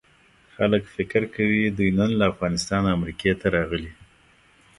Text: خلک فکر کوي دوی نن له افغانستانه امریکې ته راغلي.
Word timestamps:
خلک 0.55 0.83
فکر 0.95 1.21
کوي 1.35 1.61
دوی 1.77 1.89
نن 1.99 2.11
له 2.19 2.25
افغانستانه 2.33 2.89
امریکې 2.97 3.31
ته 3.39 3.47
راغلي. 3.55 3.91